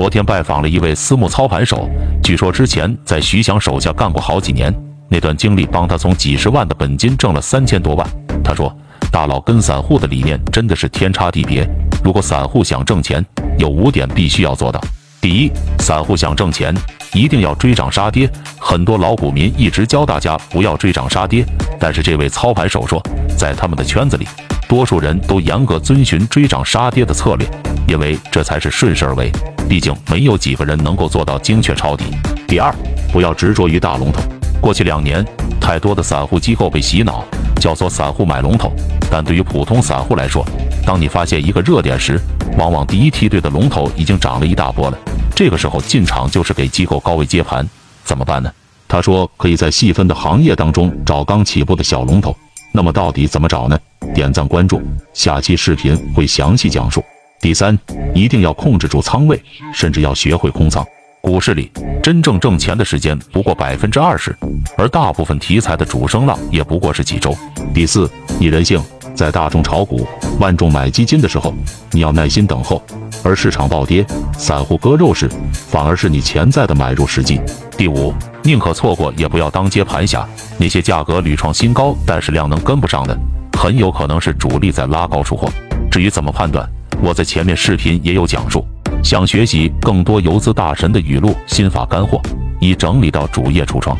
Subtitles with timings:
[0.00, 1.86] 昨天拜访了一位私募操盘手，
[2.22, 4.74] 据说之前在徐翔手下干过好几年，
[5.10, 8.08] 那段经历帮他从几十万的本金挣了三千多万。
[8.42, 8.74] 他说，
[9.12, 11.68] 大佬跟散户的理念真的是天差地别。
[12.02, 13.22] 如果散户想挣钱，
[13.58, 14.80] 有五点必须要做到。
[15.20, 16.74] 第一，散户想挣钱，
[17.12, 18.26] 一定要追涨杀跌。
[18.58, 21.44] 很多老股民一直教大家不要追涨杀跌，
[21.78, 23.02] 但是这位操盘手说，
[23.36, 24.26] 在他们的圈子里，
[24.66, 27.46] 多数人都严格遵循追涨杀跌的策略，
[27.90, 29.32] 因为这才是顺势而为。
[29.68, 32.04] 毕竟没有几个人能够做到精确抄底。
[32.46, 32.72] 第二，
[33.12, 34.22] 不要执着于大龙头。
[34.60, 35.26] 过去两年，
[35.60, 37.24] 太多的散户机构被洗脑，
[37.56, 38.72] 教唆散户买龙头。
[39.10, 40.46] 但对于普通散户来说，
[40.86, 42.20] 当你发现一个热点时，
[42.56, 44.98] 往往第一梯队的龙头已经涨了一大波了。
[45.34, 47.68] 这个时候进场就是给机构高位接盘，
[48.04, 48.52] 怎么办呢？
[48.86, 52.36] 他说可以在细分的行业当中找刚起步的小龙头。
[52.72, 53.78] 那么到底怎么找呢？
[54.14, 54.80] 点赞关注，
[55.12, 57.04] 下期视频会详细讲述。
[57.40, 57.76] 第三，
[58.14, 60.86] 一定要控制住仓位，甚至要学会空仓。
[61.22, 61.70] 股市里
[62.02, 64.36] 真正挣钱的时间不过百分之二十，
[64.76, 67.34] 而大部分题材的主升浪也不过是几周。
[67.72, 68.80] 第四，逆人性。
[69.12, 70.06] 在大众炒股、
[70.38, 71.52] 万众买基金的时候，
[71.90, 72.80] 你要耐心等候；
[73.22, 74.06] 而市场暴跌、
[74.38, 77.38] 散户割肉时，反而是你潜在的买入时机。
[77.76, 80.26] 第五，宁可错过也不要当接盘侠。
[80.56, 83.18] 那些价格屡创新高，但是量能跟不上的，
[83.58, 85.50] 很有可能是主力在拉高出货。
[85.90, 86.66] 至于怎么判断，
[87.02, 88.64] 我在前面视频也有讲述。
[89.02, 92.20] 想学习更多游资大神的语录、心法干货，
[92.60, 93.96] 已整理到主页橱窗。